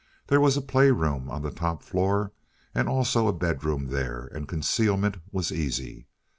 [0.29, 2.31] There was a play room on the top floor,
[2.73, 6.07] and also a bedroom there, and concealment was easy.